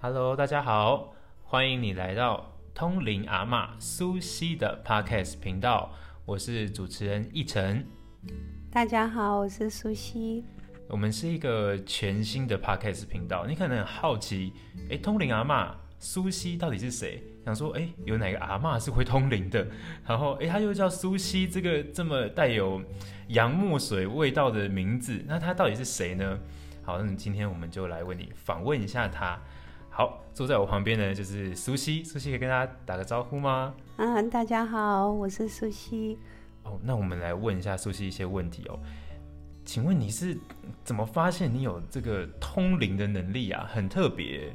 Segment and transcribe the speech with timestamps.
[0.00, 5.92] Hello，大家好，欢迎你来到通灵阿妈苏西的 Podcast 频道，
[6.24, 7.86] 我是主持人奕晨。
[8.72, 10.44] 大家好，我是苏西。
[10.88, 14.52] 我们是一个全新的 Podcast 频道，你可能很好奇，
[14.90, 17.22] 哎，通灵阿嬷苏西到底是谁？
[17.44, 19.66] 想说，哎，有哪个阿嬷是会通灵的？
[20.08, 22.82] 然后，哎，他又叫苏西，这个这么带有
[23.28, 26.38] 洋墨水味道的名字，那他到底是谁呢？
[26.82, 29.38] 好，那今天我们就来为你访问一下他。
[29.90, 33.74] 好，坐在我旁边的就是苏西，苏西可以跟大家打个招呼吗？
[33.96, 36.18] 嗯，大家好，我是苏西。
[36.62, 38.80] 哦，那我们来问一下苏西一些问题哦。
[39.66, 40.38] 请问你是
[40.82, 43.68] 怎么发现你有这个通灵的能力啊？
[43.70, 44.50] 很特别。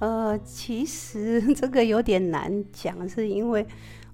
[0.00, 3.64] 呃，其实 这个有点难讲，是因为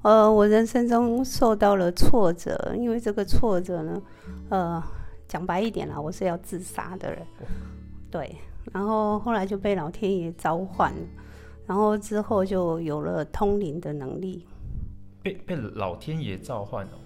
[0.03, 4.03] 呃，我人生中受到了挫折，因为这个挫折呢，
[4.51, 4.83] 呃，
[5.27, 7.27] 讲白一点啦，我是要自杀的人。
[8.11, 8.37] 对。
[8.73, 10.93] 然后后来就被老天爷召唤，
[11.67, 14.45] 然后之后就有了通灵的能力。
[15.23, 16.99] 被被老天爷召唤哦？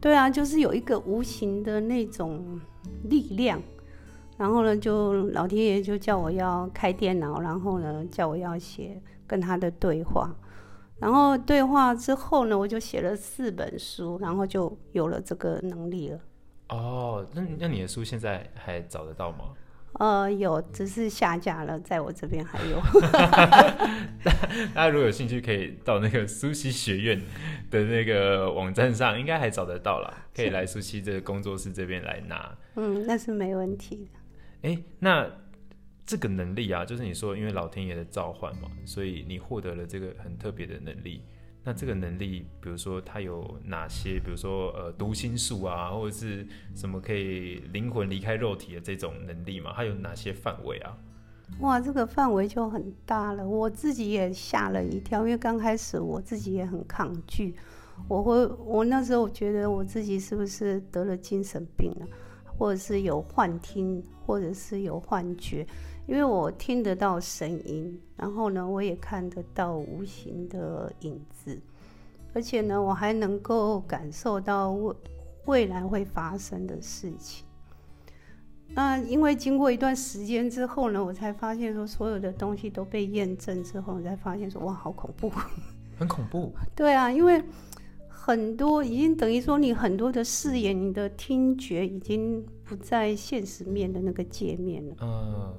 [0.00, 2.60] 对啊，就是有一个无形的那种
[3.04, 3.62] 力量，
[4.38, 10.34] 然后呢，就老天爷就叫我要开电脑，然后呢，叫我要写跟他的对话，
[10.98, 16.20] 然后对话之后呢，我就写了四本书，然后就有了这个能力了。
[16.68, 19.54] 哦，那那你的书现在还找得到吗？
[19.98, 22.78] 呃，有，只是下架了，在我这边还有。
[24.74, 27.18] 大家如果有兴趣，可以到那个苏西学院
[27.70, 30.12] 的那个网站上，应该还找得到啦。
[30.34, 32.54] 可以来苏西这个工作室这边来拿。
[32.74, 34.18] 嗯，那是没问题的。
[34.66, 35.30] 哎，那
[36.04, 41.22] 这个能力啊，就是你说因为老天爷的召唤嘛，所以你获得了这个很特别的能力。
[41.62, 44.18] 那这个能力，比如说它有哪些？
[44.18, 49.72] 比如说呃，读心术啊，或者是什么可以灵魂离开肉体的这种能力嘛？
[49.76, 50.98] 它有哪些范围啊？
[51.60, 57.54] 哇，这个范围就很大了，我自己也吓了一跳，因为刚开始我自己也很抗拒。
[58.08, 62.06] 我会，我那时候觉得我自己是不是得了精神病了，
[62.58, 65.66] 或者是有幻听，或者是有幻觉。
[66.06, 71.60] 因为我听得到声音，然后呢，我也看得到无形的影子，
[72.32, 74.96] 而且呢，我还能够感受到未
[75.46, 77.44] 未来会发生的事情。
[78.68, 85.30] 那因为经过一段时间之后呢，我才发现说，所有的东西都被验证之后，我才发现说，哇，好恐怖，
[85.98, 86.52] 很恐怖。
[86.76, 87.42] 对啊，因为
[88.26, 94.96] 很多已经等于说，你很多的视野，你的听觉已经不在现实面的那个界面了。
[95.00, 95.54] 嗯。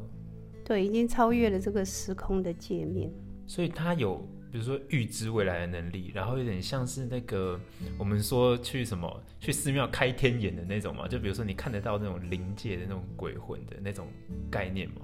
[0.66, 3.10] 对，已经超越了这个时空的界面，
[3.46, 4.18] 所以他有，
[4.52, 7.58] 比如说预知未来的能力，然后有点像是那个
[7.98, 14.08] 我们说去什么去寺庙开天眼的那种嘛，就比如说你看得到那种灵界的那种鬼魂的那种
[14.52, 14.96] 概念嘛？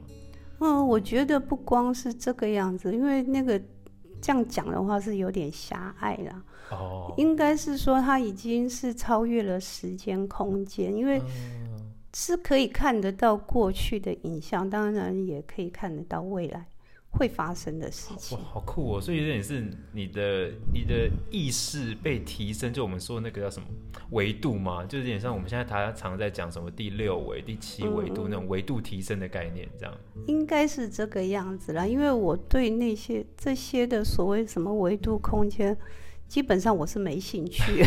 [0.60, 3.58] 嗯，我觉得不光是这个样子，因为那个
[4.24, 6.42] 这样讲的话是有点狭隘啦。
[6.72, 11.22] 哦，应该是说他已经是超越了时间空间，因为。
[12.16, 16.64] 是可以看得到过去的影像，当然也可以看得到未来
[17.14, 18.38] 会发生的事情。
[18.38, 19.02] 哇，好酷哦！
[19.02, 23.68] 所以有点是你的你的意识被提升，就我们说那个叫什么
[24.10, 24.84] 维度嘛？
[24.84, 29.96] 就是有点像我们现在大家常在讲什么第六维、第七维度那种维度提升的概念，这样。
[30.28, 35.78] 应该是这个样子啦，因为我对那些这些的所谓什么维度空间。
[36.26, 37.62] 基本上我是没兴趣。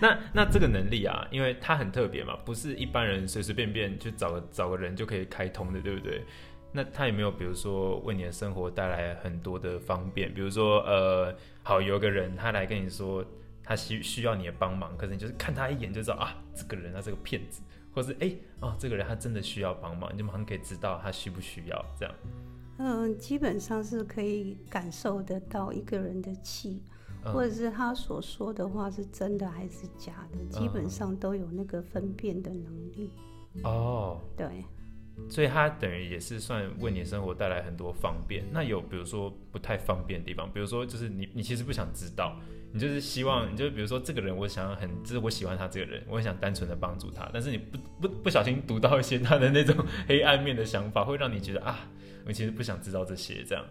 [0.00, 6.24] 那那这个能力啊，因为它很特别嘛，不是一般人随随便便就找个找个人就可以开通的，对不对？
[6.76, 10.34] 那他有没有比如说为你的生活带来很多的方便？
[10.34, 13.24] 比如说呃，好有个人他来跟你说
[13.62, 17.62] 他需需要你的帮忙，可是你就是看他一眼就知道啊，这个人他是个骗子，
[17.94, 22.14] 或是哎哦这个人他真的需要帮忙，你就马上可以知道他需不需要这样。
[22.78, 26.82] 嗯，基本上是可以感受得到一个人的气，
[27.22, 33.12] 或者是他所说的话是真的还是假的，基本上都有那个分辨的能力。
[33.62, 34.64] 哦，对，
[35.28, 38.44] 所以他等于也是算为你生活带来很多方便。
[38.52, 42.36] 那有比如说不太方便的地方，比如说就是你你其实不想知道，
[42.72, 49.74] 你就是希望，你就比如说这个人，我想要很就是我喜欢他这个人，我很想单纯的帮助他，但是你不不不小心读到一些他的那种
[50.08, 51.88] 黑暗面的想法，会让你觉得啊。
[52.26, 53.62] 我其实不想知道这些，这样。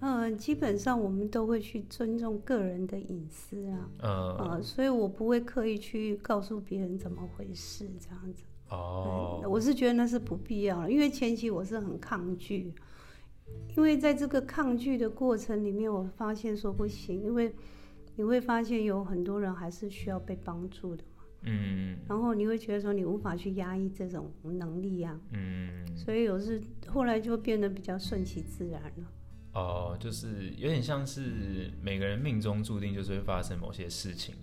[0.00, 3.88] 嗯，基本上我们都会去尊重个人的隐私啊。
[4.02, 4.62] 嗯。
[4.62, 8.42] 所以我不会刻意去告诉别人怎么回事，这样子。
[8.70, 9.42] 哦。
[9.48, 12.72] 我是觉得那是不必要了，因为前期我是很抗拒，
[13.76, 17.54] 因为在这个抗拒的过程里面，我发现说不行，因为
[18.16, 21.24] 你会发现有很多人还是需要被帮助的嘛。
[21.42, 29.12] 嗯然后你会觉得说你无法去压抑这种能力啊，嗯，所以我是后来就变得比较顺其自然了。
[29.54, 34.34] 哦，就是有点像是每个人命中注定就是会发生某些事情，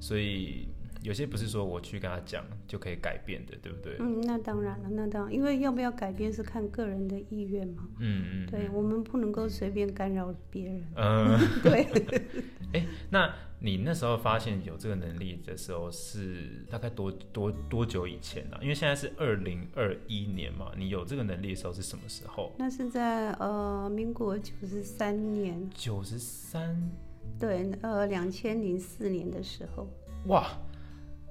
[0.00, 0.66] 所以
[1.02, 3.96] 有些不是说我去跟他讲就可以改变的，对不对？
[4.00, 7.88] 嗯，那当然了，那当然，因为要不要改变是看个人的意愿嘛。
[7.98, 10.84] 嗯嗯，对，我们不能够随便干扰别人。
[10.96, 11.86] 嗯， 对，
[12.74, 22.52] 哎，那你那时候发现有这个能力的时候是大概多多多久以前呢、因为现在是二零二一年嘛，你有这个能力的时候是什么时候？
[22.58, 26.90] 那是在呃民国九十三年，九十三，
[27.38, 29.86] 对，呃两千零四年的时候。
[30.26, 30.46] 哇，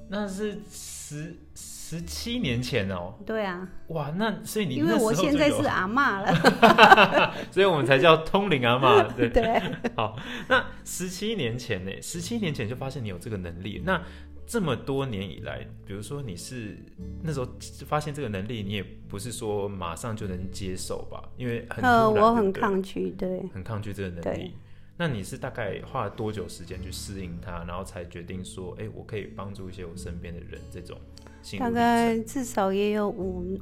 [0.10, 3.14] 那是十十七年前哦。
[3.26, 7.34] 对啊，哇，那所以你因为我现在是阿妈了。
[7.52, 9.04] 所以我们才叫通灵阿妈。
[9.04, 9.62] 对， 对，
[9.96, 10.18] 好，
[10.48, 11.92] 那十七年前呢？
[12.02, 14.02] 十七年前就发现你有这个能力，那
[14.46, 16.76] 这么多年以来，比如说你是
[17.22, 17.48] 那时候
[17.86, 21.24] 发现这个能力，你也不是说马上就能接受吧？
[21.38, 23.48] 因为很呃，我很抗拒，对。
[23.54, 24.54] 很抗拒这个能力对。
[25.00, 30.98] 那你是大概花了多久时间去适应它，然后才决定说，哎、我可以帮助一些我身边的人这种
[31.58, 33.58] 大概至少也有五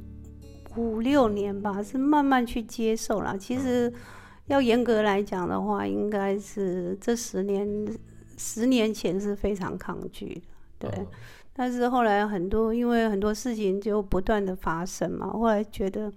[0.74, 3.36] 五六年吧，是慢慢去接受啦。
[3.36, 3.92] 其实
[4.46, 7.86] 要严格来讲的话，应该是这十年
[8.36, 10.42] 十年前是非常抗拒
[10.80, 10.98] 的，对。
[10.98, 11.06] 嗯
[11.60, 16.12] 但是后来很多因为很多事情就不断的发生嘛，后来觉得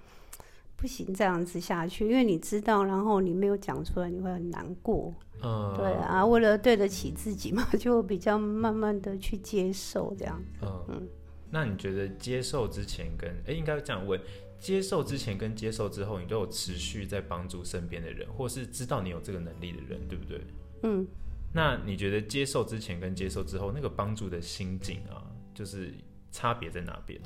[0.81, 5.13] 不行这样子下去，因为你知道，然后你没有讲出来，你会很难过。
[5.44, 10.42] 嗯，对啊，为了对得起自己嘛， 就比较慢慢的去接受这样。
[10.63, 11.07] 嗯嗯
[11.51, 14.19] 那你觉得接受之前跟哎、应该这样问，
[14.57, 20.42] 接受之前跟接受之后，你都有持续在帮助身边的人，或是知道你有这个能力的人，对不对？
[20.81, 21.06] 嗯，
[21.54, 25.22] 那你觉得接受之前跟接受之后，那个帮助的心境啊，
[25.54, 25.94] 就是
[26.31, 27.22] 差别在哪边？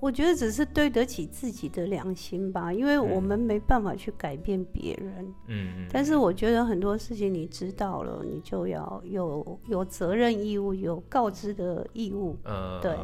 [0.00, 5.26] 我觉得只是对得起自己的良心吧，因为我们没办法去改变别人。
[5.48, 12.36] 嗯嗯，但是我觉得很多事情你知道了，你就要有有责任义务，有告知的义务。
[12.44, 12.96] 呃，对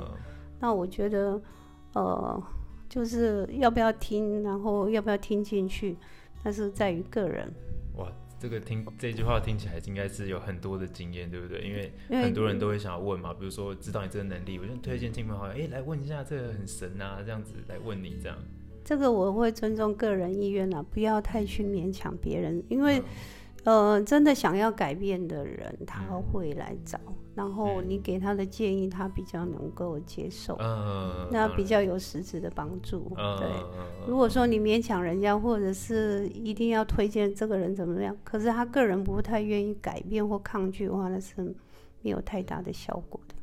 [0.61, 1.41] 那我觉得，
[1.94, 2.43] 呃，
[2.88, 5.96] 就是要不要听，然后要不要听进去，
[6.44, 7.52] 那是在于个人。
[8.44, 11.62] 哇，这个听这句话听起来应该是有很多的经验，对不对？
[11.62, 11.91] 因为
[12.23, 18.37] 很多人都会想要问嘛，比如说知道你这个能力，我就推荐亲朋好友，哎、来问一下这个很神啊，这样子来问你这样。
[18.85, 23.00] 这个我会尊重个人意愿啦，不要太去勉强别人，因为，
[23.65, 26.99] 呃，真的想要改变的人，他嗯会来找，
[27.35, 33.11] 然后嗯你给他的建议，他比较能够接受，嗯，那比较有实质的帮助。
[33.17, 41.35] 嗯，对，嗯如果说你勉强人家，或者是一定要推荐这个人怎么样，可是他个人不太愿意改变或抗拒的话，那是
[42.03, 43.35] 没有太大的效果的。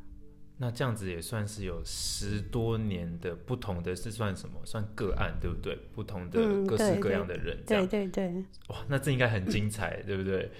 [0.58, 4.54] 那这样子也算是有十多年的不同的是算什么？
[4.64, 5.76] 算个案对不对？
[5.94, 10.50] 不同的各式各样的人，这对样对对，哇，那这应该很精彩，对不对？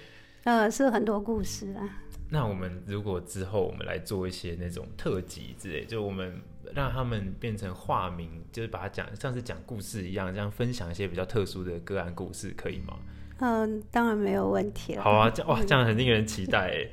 [0.44, 1.88] 呃，是很多故事啊。
[2.30, 6.40] 那我们如果之后我们来做一些那种特辑之类，就我们
[6.74, 12.98] 让他们变成化名，就是把它讲像是讲故事一样，这样分享一些比较特殊的个案故事，可以吗？
[13.38, 15.02] 嗯、当然没有问题了。
[15.02, 16.88] 好啊，这样哇，这样很令人期待哎。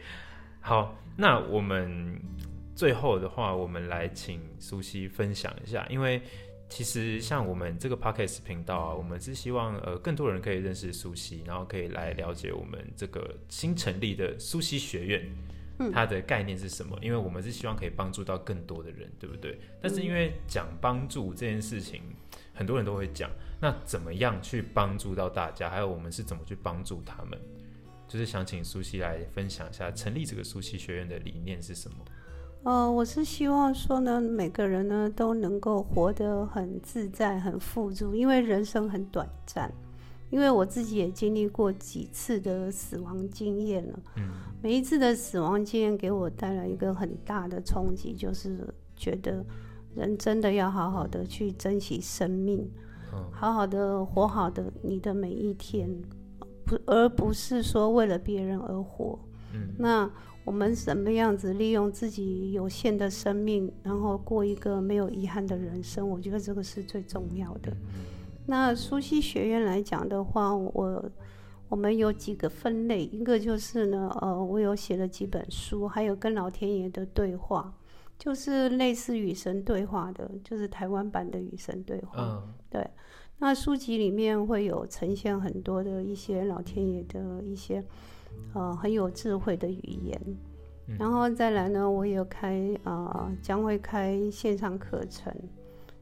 [0.61, 2.19] 好，那我们
[2.79, 6.21] 最后的话，我们来请苏西分享一下，因为
[6.69, 15.29] 其实像我们这个 podcast 频道啊，我们是希望呃更多人可以认识苏西，然后可以来了解我们这个新成立的苏西学院。
[15.91, 16.97] 它的概念是什么？
[17.01, 19.59] 因为我们是希望可以帮助到更多的人，对不对？
[19.81, 22.01] 但是因为讲帮助这件事情，
[22.53, 25.69] 很多人都会讲，那怎么样去帮助到大家？
[25.69, 27.37] 还有我们是怎么去帮助他们？
[28.07, 31.97] 就是想请苏西来分享一下成立这个苏西学院的理念是什么？
[32.63, 39.71] 呃，我是希望说呢，每个人呢都能够活得很自在、很富足，因为人生很短暂。
[40.29, 44.29] 因为我自己也经历过几次的死亡经验了，嗯
[44.61, 49.43] 每一次的死亡经验给我带来一个很大的冲击，就是觉得
[49.95, 52.69] 人真的要好好的去珍惜生命，
[53.11, 55.89] 嗯好好的活好的你的每一天，
[56.63, 59.17] 不而不是说为了别人而活。
[59.53, 60.11] 嗯那
[60.45, 66.09] 我们怎么样子利用自己有限的生命，然后过一个没有遗憾的人生？
[66.09, 67.71] 我觉得这个是最重要的。
[68.47, 71.11] 那苏西学院来讲的话，我
[71.67, 77.71] 我们有几个分类，一个就是呢，呃，我有写了几本书，还有跟老天爷的对话，
[78.17, 82.43] 就是类似与神对话的，就是台湾版的与神对话。
[82.71, 82.89] 嗯
[83.41, 87.81] 那书籍里面会有呈现很多的一些老天爷的一些
[88.53, 90.21] 呃很有智慧的语言。
[90.97, 95.31] 然后再来呢，我有开呃，将会开线上课程，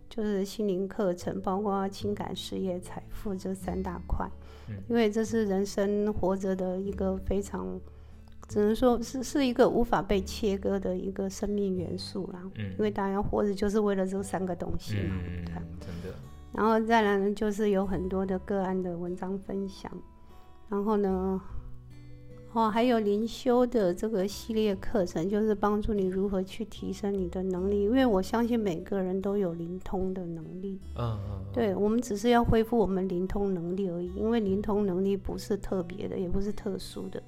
[0.08, 4.26] 就是心灵课程，包括情感、事业、财富这三大块。
[4.70, 7.80] 嗯因为这是人生活着的一个非常，
[8.48, 12.42] 只能说是是一个无法被切割的一个生命元素啦。
[12.56, 15.16] 嗯因为大家活着就是为了这三个东西嘛。
[15.22, 16.18] 嗯，对真的，
[16.54, 19.92] 然后再来呢，就是有很多的个案的文章分享，
[20.70, 21.42] 然后呢，
[22.58, 37.22] 哦，还有灵修的这个系列课程，就是帮助你如何去提升你的能力，因为我相信每个人都有灵通的能力，嗯嗯，对我们只是要恢复我们灵通能力而已，因为灵通能力不是特别的，也不是特殊的。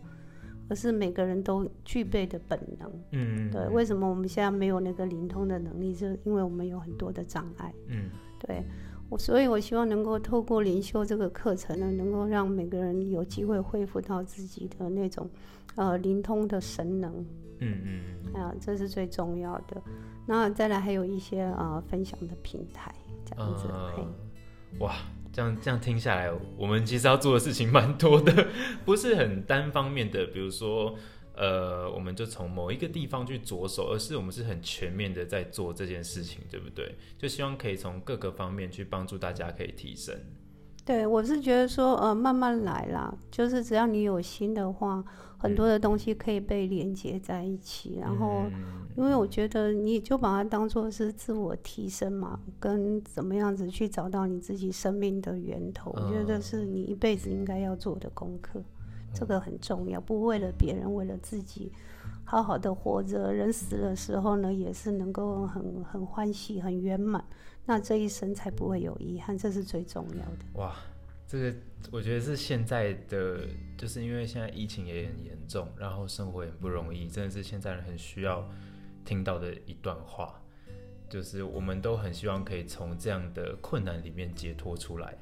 [0.67, 3.67] 而是每个人都具备的本能，嗯，嗯，对。
[3.69, 5.95] 为什么我们现在没有那个灵通的能力？
[5.95, 7.73] 就是因为我们有很多的障碍。
[7.87, 8.09] 嗯
[8.39, 8.63] 对
[9.09, 15.29] 我，所以我希望能够透过灵修这个课程呢，能够让每个人有机会恢复到自己的那种
[15.75, 17.11] 呃灵通的神能
[17.59, 18.01] 嗯嗯
[18.33, 19.81] 嗯，啊、这是最重要的。
[20.25, 22.93] 那再来还有一些呃分享的平台，
[23.25, 23.67] 这样子。
[24.79, 24.95] 哇，
[25.33, 28.47] 这样这样听下来，我们其实要做的事情蛮多的，
[28.85, 30.95] 不是很单方面的，比如说。
[31.39, 36.93] 呃，我们就从某一个地方去着手，而是我们是很全面的在做这件事情，对不对？
[37.17, 40.13] 就希望可以从各个方面去帮助大家可以提升。
[40.85, 45.03] 对，我是觉得说，呃，慢慢来啦，就是只要你有心的话，
[45.37, 47.99] 很多的东西可以被连接在一起。
[48.01, 58.61] 然后，嗯因为我觉得你就把它当做是自我提升嘛，跟怎么样子去找到你自己生命的源头，我觉得嗯是你一辈子应该要做的功课，
[59.13, 61.71] 这个很重要，不为了别人，为了自己。
[62.25, 67.23] 好好的活着，人死的时候呢，也是能够很很欢喜、很圆满，
[67.65, 70.45] 那这一生才不会有遗憾，这是最重要的。
[70.53, 70.75] 哇，
[71.27, 71.53] 这个
[71.91, 73.39] 我觉得是现在的，
[73.75, 78.47] 就是因为现在疫情也很严重，然后生活也很不容易，真的是现在人很需要
[79.03, 80.39] 听到的一段话，
[81.09, 85.17] 就是我们都很希望可以从这样的困难里面解脱出来。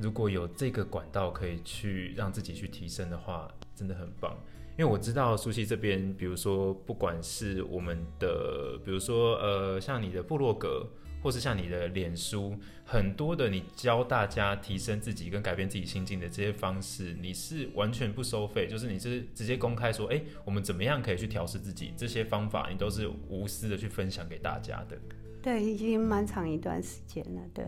[0.00, 4.36] 如果有这个管道可以去让自己去提升的话，真的很棒。
[4.78, 10.86] 因为我知道苏西这边，比如说不管是我们的，比如说呃，像你的部落格，
[11.22, 12.56] 或是像你的脸书，
[12.86, 24.98] 很多的你教大家提升自己跟改变自己心境的这些方式，你是完全不收费，就是你是直接公开说，哎、我们怎么样可以去调试自己，这些方法你都是无私的去分享给大家的。
[25.42, 27.42] 对，已经蛮长一段时间了。
[27.52, 27.66] 对，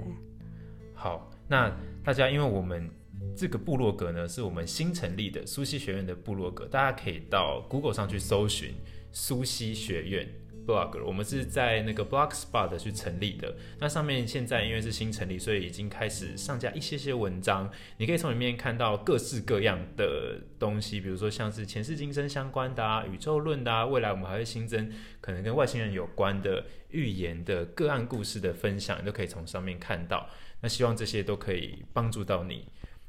[0.94, 2.90] 好，那大家因为我们
[3.36, 8.74] 这个部落格呢，是我们新成立的苏西学院的部落格，大家可以到 Google 上去搜寻
[9.12, 10.28] 苏西学院。
[10.66, 13.54] blog，我们是在那个 Blogspot 去成立的。
[13.78, 24.90] 那上面现在因为是新成立，所以已经开始上架一些些文章，你可以从里面看到各式各样的东西，比如说像是前世今生相关的啊、宇宙论的啊，未来我们还会新增
[25.20, 30.28] 可能跟外星人有关的预言的个案故事的分享，你都可以从上面看到。
[30.60, 32.66] 那希望这些都可以帮助到你。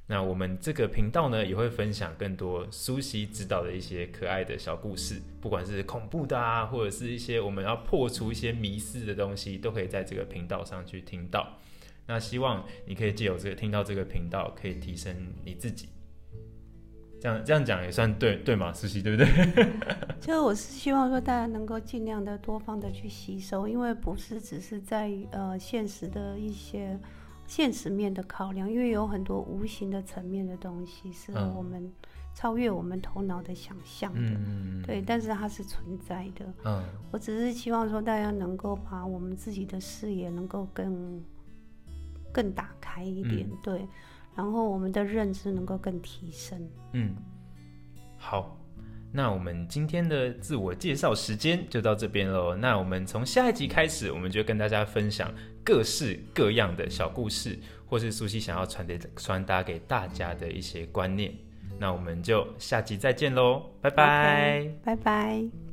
[0.08, 11.58] 那我们这个频道呢，也会分享更多苏西知道的一些可爱的小故事，不管是恐怖的啊，或者是一些我们要破除一些迷思的东西，都可以在这个频道上去听到。
[12.06, 15.90] 那希望你可以借由这个听到这个频道，可以提升你自己。
[17.20, 18.72] 这样这样讲也算对对吗？
[18.72, 19.28] 苏西对不对？
[20.22, 27.00] 就我是希望说大家能够尽量的多方的去吸收，因为不是只是在呃现实的一些
[27.48, 31.92] 现实面的考量，因为有很多无形的层面的东西是嗯我们
[32.34, 34.20] 超越我们头脑的想象的。
[34.22, 36.46] 嗯对，但是它是存在的。
[36.66, 41.24] 嗯我只是希望说，大家能够把我们自己的视野能够更
[42.34, 43.88] 更打开一点，嗯对，
[44.36, 46.70] 然后我们的认知能够更提升。
[46.94, 47.16] 嗯，
[48.18, 48.58] 好，
[49.16, 52.54] 那我们今天的自我介绍时间就到这边喽。
[52.54, 57.58] 那我们从下一集开始，我们就跟大家分享各式各样的小故事，
[57.88, 61.34] 或是苏西想要传递传达给大家的一些观念。
[61.80, 64.70] 那我们就下集再见喽，拜拜。
[64.84, 65.65] 拜拜。